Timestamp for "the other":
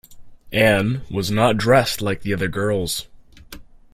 2.21-2.47